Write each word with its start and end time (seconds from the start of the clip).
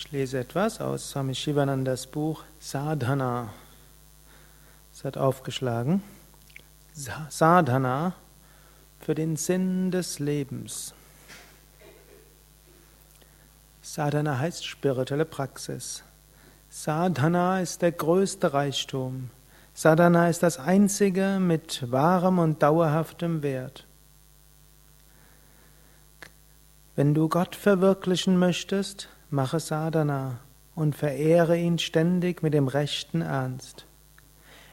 Ich 0.00 0.12
lese 0.12 0.38
etwas 0.38 0.80
aus 0.80 1.10
Swami 1.10 1.34
Shivanandas 1.34 2.06
Buch 2.06 2.42
Sadhana. 2.58 3.52
Es 4.94 5.04
hat 5.04 5.18
aufgeschlagen. 5.18 6.02
Sadhana 7.28 8.14
für 9.00 9.14
den 9.14 9.36
Sinn 9.36 9.90
des 9.90 10.18
Lebens. 10.18 10.94
Sadhana 13.82 14.38
heißt 14.38 14.64
spirituelle 14.64 15.26
Praxis. 15.26 16.02
Sadhana 16.70 17.60
ist 17.60 17.82
der 17.82 17.92
größte 17.92 18.54
Reichtum. 18.54 19.28
Sadhana 19.74 20.30
ist 20.30 20.42
das 20.42 20.58
einzige 20.58 21.36
mit 21.38 21.90
wahrem 21.92 22.38
und 22.38 22.62
dauerhaftem 22.62 23.42
Wert. 23.42 23.84
Wenn 26.96 27.12
du 27.12 27.28
Gott 27.28 27.54
verwirklichen 27.54 28.38
möchtest, 28.38 29.10
mache 29.30 29.60
Sadhana 29.60 30.40
und 30.74 30.96
verehre 30.96 31.56
ihn 31.56 31.78
ständig 31.78 32.42
mit 32.42 32.54
dem 32.54 32.68
rechten 32.68 33.22
Ernst. 33.22 33.86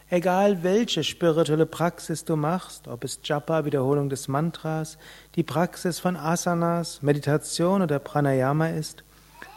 Egal 0.10 0.64
welche 0.64 1.04
spirituelle 1.04 1.66
Praxis 1.66 2.24
du 2.24 2.38
machst, 2.38 2.88
ob 2.88 3.04
es 3.04 3.20
Japa, 3.24 3.66
Wiederholung 3.66 4.10
des 4.10 4.30
Mantras, 4.30 4.98
die 5.36 5.44
Praxis 5.44 6.00
von 6.00 6.16
Asanas, 6.16 7.02
Meditation 7.02 7.82
oder 7.82 8.00
Pranayama 8.00 8.70
ist, 8.70 9.04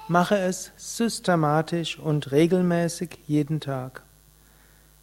mache 0.08 0.36
es 0.36 0.72
systematisch 0.76 2.00
und 2.00 2.32
regelmäßig 2.32 3.18
jeden 3.28 3.60
Tag. 3.60 4.02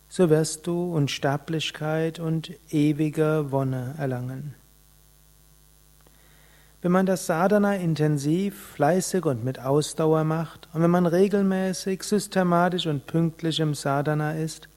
So 0.09 0.29
wirst 0.29 0.67
du 0.67 0.93
Unsterblichkeit 0.93 2.19
und 2.19 2.51
ewige 2.69 3.45
Wonne 3.49 3.95
erlangen. 3.97 4.53
Wenn 6.81 6.91
man 6.91 7.07
das 7.07 7.25
Sadhana 7.25 7.75
intensiv, 7.75 8.73
fleißig 8.73 9.25
und 9.25 9.43
mit 9.43 9.59
Ausdauer 9.59 10.23
macht 10.23 10.69
und 10.73 10.83
wenn 10.83 10.91
man 10.91 11.07
regelmäßig, 11.07 12.03
systematisch 12.03 12.85
und 12.85 13.07
pünktlich 13.07 13.59
im 13.59 13.73
Sadhana 13.73 14.33
ist, 14.33 14.69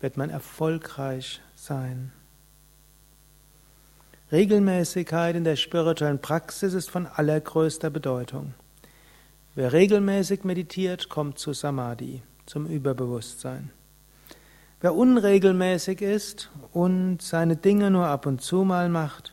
wird 0.00 0.16
man 0.16 0.28
erfolgreich 0.28 1.40
sein. 1.56 2.12
Regelmäßigkeit 4.30 5.36
in 5.36 5.44
der 5.44 5.56
spirituellen 5.56 6.20
Praxis 6.20 6.74
ist 6.74 6.90
von 6.90 7.06
allergrößter 7.06 7.90
Bedeutung. 7.90 8.54
Wer 9.54 9.72
regelmäßig 9.72 10.44
meditiert, 10.44 11.08
kommt 11.08 11.38
zu 11.38 11.52
Samadhi, 11.52 12.22
zum 12.46 12.66
Überbewusstsein. 12.66 13.70
Wer 14.80 14.94
unregelmäßig 14.94 16.00
ist 16.00 16.50
und 16.72 17.20
seine 17.20 17.56
Dinge 17.56 17.90
nur 17.90 18.06
ab 18.06 18.26
und 18.26 18.40
zu 18.40 18.64
mal 18.64 18.88
macht, 18.88 19.31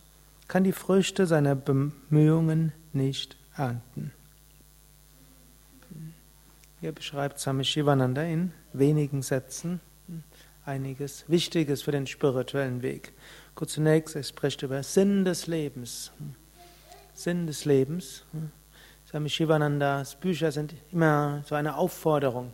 kann 0.50 0.64
die 0.64 0.74
Früchte 0.74 1.28
seiner 1.28 1.56
Bemühungen 1.56 2.74
nicht 2.92 3.38
ernten. 3.56 4.12
Hier 6.82 6.92
beschreibt 6.92 7.40
Swami 7.40 7.64
Shivananda 7.64 8.24
in 8.24 8.52
wenigen 8.74 9.22
Sätzen 9.22 9.80
einiges 10.66 11.24
Wichtiges 11.28 11.84
für 11.84 11.92
den 11.92 12.08
spirituellen 12.08 12.82
Weg. 12.82 13.14
Gut, 13.54 13.70
zunächst, 13.70 14.16
er 14.16 14.24
spricht 14.24 14.64
über 14.64 14.82
Sinn 14.82 15.24
des 15.24 15.46
Lebens. 15.46 16.12
Sinn 17.14 17.46
des 17.46 17.66
Lebens. 17.66 18.26
Swami 19.08 19.30
Shivanandas 19.30 20.16
Bücher 20.16 20.52
sind 20.52 20.74
immer 20.92 21.44
so 21.46 21.54
eine 21.56 21.76
Aufforderung, 21.76 22.54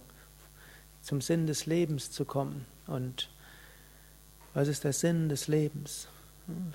zum 1.02 1.22
Sinn 1.22 1.48
des 1.48 1.66
Lebens 1.66 2.12
zu 2.12 2.26
kommen. 2.26 2.66
Und 2.88 3.30
was 4.54 4.68
ist 4.68 4.84
der 4.84 4.94
Sinn 4.94 5.30
des 5.30 5.48
Lebens? 5.48 6.10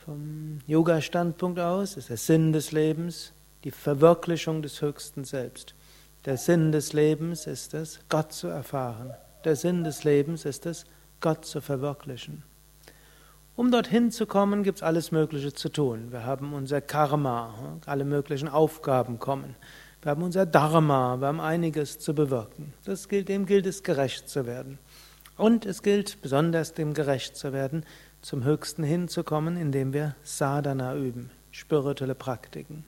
Vom 0.04 0.58
Yoga-Standpunkt 0.66 1.60
aus 1.60 1.96
ist 1.96 2.08
der 2.08 2.16
Sinn 2.16 2.52
des 2.52 2.72
Lebens 2.72 3.32
die 3.62 3.70
Verwirklichung 3.70 4.62
des 4.62 4.82
höchsten 4.82 5.22
Selbst. 5.22 5.74
Der 6.24 6.36
Sinn 6.36 6.72
des 6.72 6.92
Lebens 6.92 7.46
ist 7.46 7.74
es, 7.74 8.00
Gott 8.08 8.32
zu 8.32 8.48
erfahren. 8.48 9.12
Der 9.44 9.54
Sinn 9.54 9.84
des 9.84 10.03
Lebens 10.03 10.44
ist 10.44 10.66
es, 10.66 10.86
Gott 11.20 11.44
zu 11.44 11.60
verwirklichen. 11.60 12.42
Um 13.54 13.70
dorthin 13.70 14.10
zu 14.10 14.26
kommen, 14.26 14.64
gibt 14.64 14.78
es 14.78 14.82
alles 14.82 15.12
Mögliche 15.12 15.53
zu 15.53 15.69
tun. 15.69 16.10
Wir 16.10 16.25
haben 16.25 16.53
unser 16.53 16.80
Karma, 16.80 17.78
alle 17.86 18.04
möglichen 18.04 18.48
Aufgaben 18.48 19.20
kommen. 19.20 19.54
Wir 20.03 20.10
haben 20.10 20.22
unser 20.22 20.47
Dharma, 20.47 21.20
wir 21.20 21.28
haben 21.28 21.41
einiges 21.41 22.00
zu 22.00 22.12
bewirken. 22.12 22.72
Das 22.84 23.09
gilt, 23.09 23.28
dem 23.28 23.47
gilt 23.47 23.66
es, 23.66 23.84
gerecht 23.84 24.28
zu 24.28 24.47
werden. 24.47 24.78
Und 25.36 25.64
es 25.64 25.82
gilt 25.82 26.20
besonders, 26.22 26.75
dem 26.75 26.92
gerecht 26.92 27.36
zu 27.36 27.53
werden, 27.53 27.84
zum 28.22 28.44
Höchsten 28.44 28.82
hinzukommen, 28.82 29.56
indem 29.56 29.92
wir 29.92 30.14
Sadhana 30.22 30.94
üben, 30.94 31.31
spirituelle 31.50 32.14
Praktiken. 32.14 32.84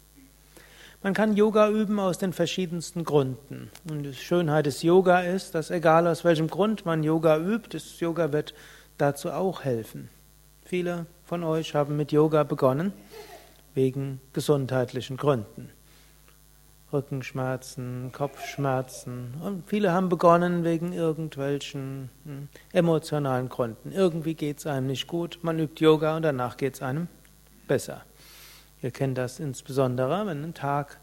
Man 1.02 1.14
kann 1.14 1.36
Yoga 1.36 1.68
üben 1.68 1.98
aus 1.98 2.18
den 2.18 2.32
verschiedensten 2.32 3.04
Gründen. 3.04 3.70
Und 3.90 4.04
die 4.04 4.14
Schönheit 4.14 4.66
des 4.66 4.82
Yoga 4.82 5.20
ist, 5.20 5.54
dass 5.54 5.70
egal 5.70 6.06
aus 6.06 6.24
welchem 6.24 6.46
Grund 6.46 6.86
man 6.86 7.02
Yoga 7.02 7.38
übt, 7.38 7.70
das 7.76 7.98
Yoga 7.98 8.32
wird 8.32 8.54
dazu 8.98 9.32
auch 9.32 9.64
helfen. 9.64 10.10
Viele 10.64 11.06
von 11.24 11.42
euch 11.42 11.74
haben 11.74 11.96
mit 11.96 12.12
Yoga 12.12 12.44
begonnen 12.44 12.92
wegen 13.74 14.20
gesundheitlichen 14.32 15.16
Gründen. 15.16 15.70
Rückenschmerzen, 16.92 18.10
Kopfschmerzen. 18.12 19.34
Und 19.42 19.68
viele 19.68 19.92
haben 19.92 20.08
begonnen 20.08 20.64
wegen 20.64 20.92
irgendwelchen 20.92 22.10
hm, 22.24 22.48
emotionalen 22.72 23.48
Gründen. 23.48 23.92
Irgendwie 23.92 24.34
geht 24.34 24.58
es 24.58 24.66
einem 24.66 24.86
nicht 24.86 25.06
gut, 25.06 25.38
man 25.42 25.58
übt 25.58 25.82
Yoga 25.82 26.16
und 26.16 26.22
danach 26.22 26.56
geht 26.56 26.74
es 26.74 26.82
einem 26.82 27.08
besser. 27.66 28.02
Ihr 28.82 28.90
kennt 28.90 29.16
das 29.16 29.40
insbesondere, 29.40 30.26
wenn 30.26 30.42
ein 30.42 30.54
Tag 30.54 30.98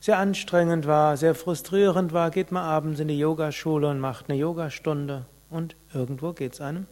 sehr 0.00 0.18
anstrengend 0.18 0.86
war, 0.86 1.16
sehr 1.16 1.34
frustrierend 1.34 2.12
war, 2.12 2.30
geht 2.30 2.52
man 2.52 2.64
abends 2.64 3.00
in 3.00 3.08
die 3.08 3.18
Yogaschule 3.18 3.88
und 3.88 4.00
macht 4.00 4.28
eine 4.28 4.38
Yogastunde 4.38 5.26
und 5.48 5.76
irgendwo 5.94 6.32
geht 6.32 6.54
es 6.54 6.60
einem 6.60 6.86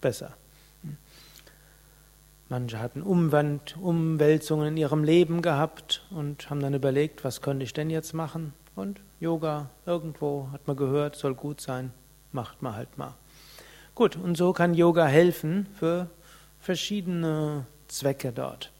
besser. 0.00 0.34
Manche 2.52 2.80
hatten 2.80 3.00
Umwand, 3.00 3.78
Umwälzungen 3.80 4.68
in 4.68 4.76
ihrem 4.76 5.04
Leben 5.04 5.40
gehabt 5.40 6.04
und 6.10 6.50
haben 6.50 6.60
dann 6.60 6.74
überlegt, 6.74 7.24
was 7.24 7.40
könnte 7.40 7.64
ich 7.64 7.72
denn 7.72 7.88
jetzt 7.88 8.12
machen? 8.12 8.52
Und 8.76 9.00
Yoga, 9.20 9.70
irgendwo 9.86 10.50
hat 10.52 10.66
man 10.66 10.76
gehört, 10.76 11.16
soll 11.16 11.34
gut 11.34 11.62
sein, 11.62 11.94
macht 12.30 12.60
man 12.60 12.76
halt 12.76 12.98
mal. 12.98 13.14
Gut, 13.94 14.16
und 14.16 14.36
so 14.36 14.52
kann 14.52 14.74
Yoga 14.74 15.06
helfen 15.06 15.66
für 15.78 16.10
verschiedene 16.60 17.64
Zwecke 17.88 18.32
dort. 18.32 18.70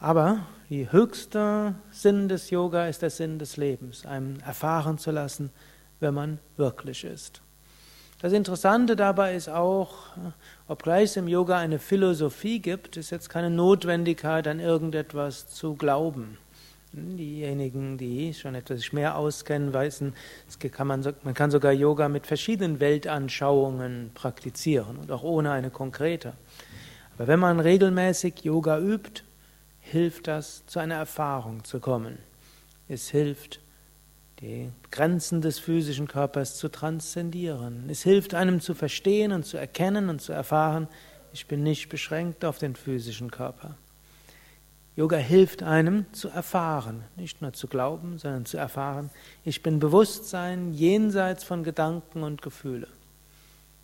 Aber 0.00 0.46
die 0.70 0.90
höchste 0.90 1.74
Sinn 1.90 2.30
des 2.30 2.48
Yoga 2.48 2.86
ist 2.86 3.02
der 3.02 3.10
Sinn 3.10 3.38
des 3.38 3.58
Lebens, 3.58 4.06
einem 4.06 4.40
erfahren 4.40 4.96
zu 4.96 5.10
lassen, 5.10 5.50
wer 6.00 6.12
man 6.12 6.38
wirklich 6.56 7.04
ist. 7.04 7.42
Das 8.24 8.32
Interessante 8.32 8.96
dabei 8.96 9.34
ist 9.34 9.50
auch, 9.50 9.92
obgleich 10.66 11.10
es 11.10 11.16
im 11.18 11.28
Yoga 11.28 11.58
eine 11.58 11.78
Philosophie 11.78 12.58
gibt, 12.58 12.96
ist 12.96 13.10
jetzt 13.10 13.28
keine 13.28 13.50
Notwendigkeit, 13.50 14.48
an 14.48 14.60
irgendetwas 14.60 15.48
zu 15.48 15.74
glauben. 15.74 16.38
Diejenigen, 16.92 17.98
die 17.98 18.32
schon 18.32 18.54
etwas 18.54 18.94
mehr 18.94 19.18
auskennen, 19.18 19.74
wissen, 19.74 20.14
kann 20.72 20.86
man, 20.86 21.04
man 21.22 21.34
kann 21.34 21.50
sogar 21.50 21.72
Yoga 21.72 22.08
mit 22.08 22.26
verschiedenen 22.26 22.80
Weltanschauungen 22.80 24.12
praktizieren 24.14 24.96
und 24.96 25.12
auch 25.12 25.22
ohne 25.22 25.50
eine 25.50 25.68
konkrete. 25.68 26.32
Aber 27.18 27.26
wenn 27.26 27.40
man 27.40 27.60
regelmäßig 27.60 28.42
Yoga 28.42 28.78
übt, 28.78 29.22
hilft 29.80 30.28
das, 30.28 30.64
zu 30.64 30.78
einer 30.78 30.94
Erfahrung 30.94 31.62
zu 31.62 31.78
kommen. 31.78 32.16
Es 32.88 33.10
hilft, 33.10 33.60
die 34.40 34.70
Grenzen 34.90 35.40
des 35.40 35.58
physischen 35.58 36.08
Körpers 36.08 36.56
zu 36.56 36.68
transzendieren. 36.68 37.88
Es 37.88 38.02
hilft 38.02 38.34
einem 38.34 38.60
zu 38.60 38.74
verstehen 38.74 39.32
und 39.32 39.44
zu 39.44 39.56
erkennen 39.56 40.08
und 40.08 40.20
zu 40.20 40.32
erfahren, 40.32 40.88
ich 41.32 41.46
bin 41.46 41.62
nicht 41.62 41.88
beschränkt 41.88 42.44
auf 42.44 42.58
den 42.58 42.76
physischen 42.76 43.30
Körper. 43.30 43.76
Yoga 44.96 45.16
hilft 45.16 45.64
einem 45.64 46.06
zu 46.12 46.28
erfahren, 46.28 47.02
nicht 47.16 47.42
nur 47.42 47.52
zu 47.52 47.66
glauben, 47.66 48.18
sondern 48.18 48.46
zu 48.46 48.56
erfahren, 48.56 49.10
ich 49.44 49.62
bin 49.62 49.80
Bewusstsein 49.80 50.72
jenseits 50.72 51.42
von 51.42 51.64
Gedanken 51.64 52.22
und 52.22 52.42
Gefühle. 52.42 52.86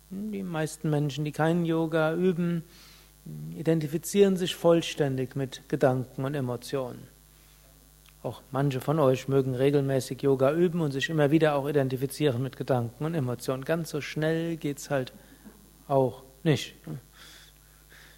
Die 0.09 0.43
meisten 0.43 0.89
Menschen, 0.89 1.25
die 1.25 1.33
keinen 1.33 1.65
Yoga 1.65 2.13
üben, 2.13 2.63
identifizieren 3.57 4.37
sich 4.37 4.55
vollständig 4.55 5.35
mit 5.35 5.67
Gedanken 5.67 6.23
und 6.23 6.33
Emotionen. 6.33 7.07
Auch 8.23 8.41
manche 8.51 8.81
von 8.81 8.99
euch 8.99 9.27
mögen 9.27 9.55
regelmäßig 9.55 10.21
Yoga 10.21 10.51
üben 10.51 10.81
und 10.81 10.91
sich 10.91 11.09
immer 11.09 11.31
wieder 11.31 11.55
auch 11.55 11.67
identifizieren 11.67 12.43
mit 12.43 12.55
Gedanken 12.55 13.03
und 13.03 13.15
Emotionen. 13.15 13.65
Ganz 13.65 13.89
so 13.89 13.99
schnell 13.99 14.57
geht 14.57 14.77
es 14.77 14.91
halt 14.91 15.11
auch 15.87 16.23
nicht. 16.43 16.75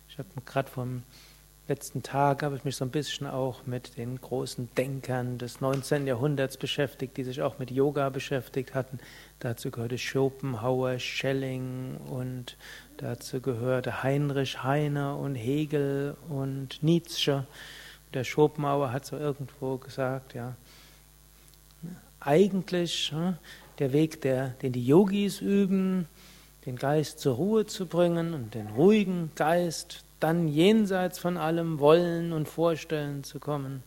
Ich 0.09 0.17
habe 0.17 0.27
gerade 0.45 0.69
vom 0.69 1.03
letzten 1.69 2.03
Tag 2.03 2.43
habe 2.43 2.57
ich 2.57 2.65
mich 2.65 2.75
so 2.75 2.83
ein 2.83 2.91
bisschen 2.91 3.27
auch 3.27 3.65
mit 3.65 3.95
den 3.95 4.19
großen 4.19 4.69
Denkern 4.75 5.37
des 5.37 5.61
19. 5.61 6.05
Jahrhunderts 6.05 6.57
beschäftigt, 6.57 7.15
die 7.15 7.23
sich 7.23 7.41
auch 7.41 7.57
mit 7.57 7.71
Yoga 7.71 8.09
beschäftigt 8.09 8.75
hatten. 8.75 8.99
Dazu 9.39 9.71
gehörte 9.71 9.97
Schopenhauer, 9.97 10.99
Schelling 10.99 11.95
und 12.09 12.57
dazu 12.97 13.39
gehörte 13.39 14.03
Heinrich 14.03 14.63
Heine 14.63 15.15
und 15.15 15.35
Hegel 15.35 16.17
und 16.27 16.83
Nietzsche 16.83 17.47
der 18.15 18.23
Schopenhauer 18.23 18.91
hat 18.91 19.05
so 19.05 19.17
irgendwo 19.17 19.77
gesagt, 19.77 20.33
ja, 20.33 20.55
eigentlich 22.19 23.13
der 23.79 23.93
Weg, 23.93 24.21
der, 24.21 24.49
den 24.61 24.71
die 24.71 24.85
Yogis 24.85 25.41
üben, 25.41 26.07
den 26.65 26.77
Geist 26.77 27.19
zur 27.19 27.35
Ruhe 27.35 27.65
zu 27.65 27.85
bringen 27.85 28.33
und 28.33 28.53
den 28.53 28.67
ruhigen 28.67 29.31
Geist 29.35 30.03
dann 30.19 30.47
jenseits 30.47 31.19
von 31.19 31.37
allem 31.37 31.79
Wollen 31.79 32.31
und 32.31 32.47
Vorstellen 32.47 33.23
zu 33.23 33.39
kommen. 33.39 33.83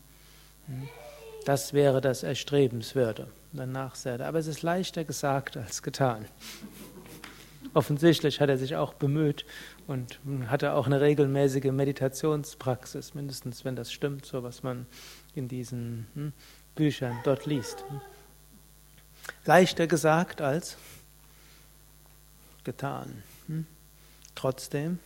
Das 1.46 1.72
wäre 1.72 2.00
das 2.00 2.22
Erstrebenswürde. 2.22 3.28
Danach 3.52 3.94
sehr, 3.94 4.20
aber 4.20 4.38
es 4.38 4.46
ist 4.46 4.62
leichter 4.62 5.04
gesagt 5.04 5.56
als 5.56 5.82
getan. 5.82 6.26
Offensichtlich 7.74 8.40
hat 8.40 8.48
er 8.48 8.58
sich 8.58 8.76
auch 8.76 8.94
bemüht 8.94 9.44
und 9.86 10.18
hatte 10.46 10.72
auch 10.72 10.86
eine 10.86 11.00
regelmäßige 11.00 11.72
Meditationspraxis, 11.72 13.14
mindestens 13.14 13.64
wenn 13.64 13.76
das 13.76 13.92
stimmt, 13.92 14.26
so 14.26 14.42
was 14.42 14.62
man 14.62 14.86
in 15.34 15.48
diesen 15.48 16.06
hm, 16.14 16.32
Büchern 16.74 17.16
dort 17.24 17.46
liest. 17.46 17.84
Leichter 19.44 19.86
gesagt 19.86 20.40
als 20.40 20.76
getan. 22.64 23.22
Hm? 23.46 23.66
Trotzdem, 24.34 24.98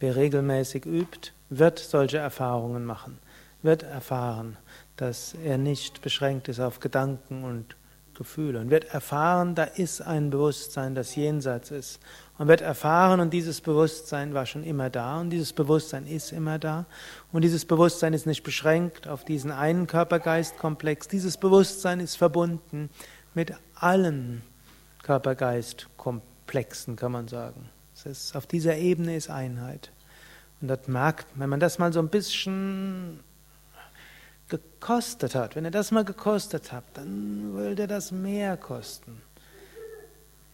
wer 0.00 0.16
regelmäßig 0.16 0.86
übt, 0.86 1.32
wird 1.50 1.78
solche 1.78 2.18
Erfahrungen 2.18 2.84
machen, 2.84 3.18
wird 3.62 3.82
erfahren, 3.82 4.56
dass 4.96 5.34
er 5.34 5.58
nicht 5.58 6.02
beschränkt 6.02 6.48
ist 6.48 6.60
auf 6.60 6.80
Gedanken 6.80 7.44
und 7.44 7.76
Gefühle 8.16 8.60
und 8.60 8.70
wird 8.70 8.86
erfahren, 8.86 9.54
da 9.54 9.64
ist 9.64 10.00
ein 10.00 10.30
Bewusstsein, 10.30 10.94
das 10.94 11.14
jenseits 11.14 11.70
ist. 11.70 12.00
Und 12.38 12.48
wird 12.48 12.60
erfahren, 12.60 13.20
und 13.20 13.32
dieses 13.32 13.60
Bewusstsein 13.60 14.34
war 14.34 14.44
schon 14.46 14.64
immer 14.64 14.90
da, 14.90 15.20
und 15.20 15.30
dieses 15.30 15.52
Bewusstsein 15.52 16.06
ist 16.06 16.32
immer 16.32 16.58
da. 16.58 16.86
Und 17.32 17.42
dieses 17.42 17.64
Bewusstsein 17.64 18.12
ist 18.12 18.26
nicht 18.26 18.42
beschränkt 18.42 19.08
auf 19.08 19.24
diesen 19.24 19.52
einen 19.52 19.86
Körper-Geist-Komplex. 19.86 21.08
Dieses 21.08 21.36
Bewusstsein 21.36 22.00
ist 22.00 22.16
verbunden 22.16 22.90
mit 23.34 23.52
allen 23.74 24.42
Körper-Geist-Komplexen, 25.02 26.96
kann 26.96 27.12
man 27.12 27.28
sagen. 27.28 27.68
Das 27.94 28.06
ist, 28.06 28.36
auf 28.36 28.46
dieser 28.46 28.76
Ebene 28.76 29.16
ist 29.16 29.30
Einheit. 29.30 29.92
Und 30.60 30.68
das 30.68 30.88
merkt, 30.88 31.26
wenn 31.34 31.48
man 31.48 31.60
das 31.60 31.78
mal 31.78 31.92
so 31.92 32.00
ein 32.00 32.08
bisschen 32.08 33.20
gekostet 34.48 35.34
hat, 35.34 35.56
wenn 35.56 35.64
ihr 35.64 35.70
das 35.70 35.90
mal 35.90 36.04
gekostet 36.04 36.72
habt, 36.72 36.96
dann 36.96 37.56
will 37.56 37.74
dir 37.74 37.86
das 37.86 38.12
mehr 38.12 38.56
kosten. 38.56 39.20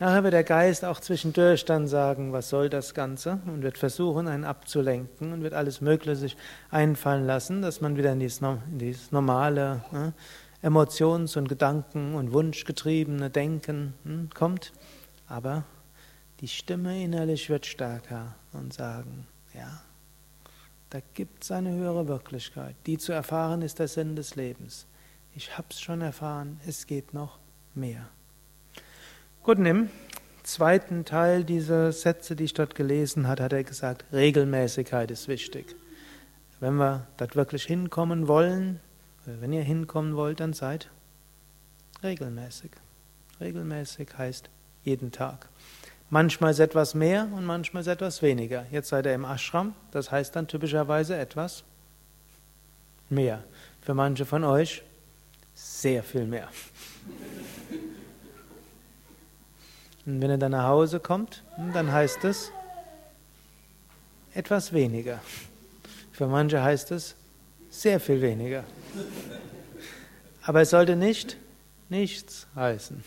Nachher 0.03 0.25
wird 0.25 0.35
der 0.35 0.43
Geist 0.43 0.85
auch 0.85 0.99
zwischendurch 0.99 1.65
dann 1.65 1.87
sagen, 1.87 2.33
was 2.33 2.49
soll 2.49 2.69
das 2.69 2.93
Ganze? 2.93 3.39
Und 3.47 3.63
wird 3.63 3.79
versuchen, 3.79 4.27
einen 4.27 4.45
abzulenken 4.45 5.33
und 5.33 5.45
wird 5.45 5.55
alles 5.55 5.81
Mögliche 5.81 6.17
sich 6.17 6.37
einfallen 6.71 7.25
lassen, 7.25 7.63
dass 7.63 7.81
man 7.81 7.97
wieder 7.97 8.13
in 8.13 8.19
dieses, 8.19 8.41
in 8.41 8.79
dieses 8.81 9.13
normale 9.13 9.85
ne, 9.93 10.13
Emotions- 10.61 11.37
und 11.37 11.49
Gedanken- 11.49 12.15
und 12.15 12.33
Wunschgetriebene 12.33 13.31
Denken 13.31 13.95
hm, 14.03 14.31
kommt. 14.35 14.73
Aber 15.29 15.63
die 16.41 16.49
Stimme 16.49 17.01
innerlich 17.01 17.49
wird 17.49 17.65
stärker 17.65 18.35
und 18.53 18.75
sagen, 18.75 19.29
ja, 19.55 19.83
da 20.93 21.01
gibt 21.15 21.43
es 21.43 21.51
eine 21.51 21.73
höhere 21.73 22.07
Wirklichkeit. 22.07 22.77
Die 22.85 22.99
zu 22.99 23.13
erfahren 23.13 23.63
ist 23.63 23.79
der 23.79 23.89
Sinn 23.89 24.15
des 24.15 24.37
Lebens. 24.37 24.87
Ich 25.35 25.57
habe 25.57 25.69
es 25.71 25.81
schon 25.81 26.03
erfahren, 26.03 26.61
es 26.67 26.87
geht 26.87 27.15
noch 27.15 27.39
mehr. 27.75 28.11
Gut, 29.43 29.59
im 29.59 29.89
zweiten 30.43 31.07
Teil 31.07 31.45
dieser 31.45 31.93
Sätze, 31.93 32.37
die 32.37 32.45
ich 32.45 32.53
dort 32.53 32.75
gelesen 32.75 33.27
habe, 33.27 33.45
hat 33.45 33.55
er 33.55 33.65
gesagt, 33.65 34.05
Regelmäßigkeit 34.13 35.11
ist 35.11 35.29
wichtig. 35.29 35.75
Wenn 36.61 36.75
wir 36.75 37.07
dort 37.17 37.37
wirklich 37.37 37.65
hinkommen 37.65 38.29
wollen, 38.29 38.79
wenn 39.25 39.55
ihr 39.55 39.63
hinkommen 39.63 40.15
wollt, 40.15 40.41
dann 40.41 40.53
seid 40.53 40.91
regelmäßig. 42.03 42.73
Regelmäßig 43.41 44.11
heißt 44.19 44.51
jeden 44.85 45.11
Tag. 45.11 45.49
Manchmal 46.13 46.51
ist 46.51 46.59
etwas 46.59 46.95
mehr 46.95 47.27
und 47.33 47.47
manchmal 47.47 47.81
ist 47.81 47.87
etwas 47.87 48.21
weniger. 48.21 48.67
Jetzt 48.71 48.91
seid 48.91 49.07
ihr 49.07 49.15
im 49.15 49.25
Ashram, 49.25 49.75
das 49.93 50.11
heißt 50.11 50.37
dann 50.37 50.47
typischerweise 50.47 51.17
etwas 51.17 51.65
mehr. 53.09 53.43
Für 53.81 53.95
manche 53.95 54.27
von 54.27 54.45
euch 54.45 54.83
sehr 55.55 56.03
viel 56.03 56.27
mehr. 56.27 56.49
Und 60.05 60.21
wenn 60.21 60.31
ihr 60.33 60.37
dann 60.37 60.53
nach 60.53 60.67
Hause 60.67 61.01
kommt, 61.01 61.45
dann 61.73 61.91
heißt 61.91 62.25
es 62.25 62.53
etwas 64.35 64.75
weniger. 64.75 65.19
Für 66.13 66.27
manche 66.27 66.63
heißt 66.63 66.91
es 66.91 67.15
sehr 67.71 67.99
viel 67.99 68.21
weniger. 68.21 68.65
Aber 70.43 70.61
es 70.61 70.69
sollte 70.69 70.95
nicht 70.95 71.39
nichts 71.89 72.47
heißen. 72.55 73.03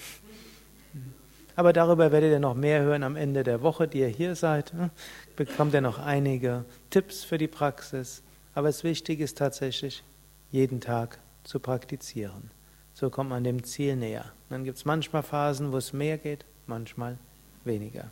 Aber 1.55 1.71
darüber 1.73 2.11
werdet 2.11 2.31
ihr 2.31 2.39
noch 2.39 2.55
mehr 2.55 2.81
hören 2.81 3.03
am 3.03 3.15
Ende 3.15 3.43
der 3.43 3.61
Woche, 3.61 3.87
die 3.87 3.99
ihr 3.99 4.07
hier 4.07 4.35
seid. 4.35 4.73
Ne? 4.73 4.89
Bekommt 5.35 5.73
ihr 5.73 5.81
noch 5.81 5.99
einige 5.99 6.65
Tipps 6.89 7.23
für 7.23 7.37
die 7.37 7.47
Praxis. 7.47 8.21
Aber 8.53 8.67
das 8.67 8.83
Wichtige 8.83 9.23
ist 9.23 9.37
tatsächlich, 9.37 10.03
jeden 10.51 10.81
Tag 10.81 11.19
zu 11.43 11.59
praktizieren. 11.59 12.51
So 12.93 13.09
kommt 13.09 13.29
man 13.29 13.43
dem 13.43 13.63
Ziel 13.63 13.95
näher. 13.95 14.25
Dann 14.49 14.63
gibt 14.63 14.77
es 14.77 14.85
manchmal 14.85 15.23
Phasen, 15.23 15.71
wo 15.71 15.77
es 15.77 15.91
mehr 15.91 16.17
geht, 16.17 16.45
manchmal 16.67 17.17
weniger. 17.63 18.09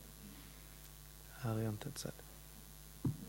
Ariam 1.44 1.80
Tatsat. 1.80 2.23